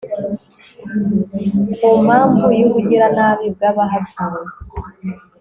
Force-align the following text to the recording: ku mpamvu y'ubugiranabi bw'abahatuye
ku 1.79 1.89
mpamvu 2.05 2.45
y'ubugiranabi 2.59 3.45
bw'abahatuye 3.55 4.53